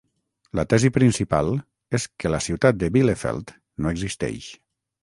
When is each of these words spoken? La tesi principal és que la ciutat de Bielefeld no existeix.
La 0.59 0.63
tesi 0.73 0.89
principal 0.95 1.51
és 1.99 2.09
que 2.25 2.33
la 2.37 2.41
ciutat 2.49 2.81
de 2.81 2.91
Bielefeld 2.97 3.57
no 3.85 3.95
existeix. 3.97 4.55